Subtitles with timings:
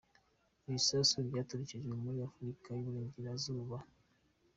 [0.67, 3.77] Ibisasu byaturikijwe muri afurika yuburenjyera zuba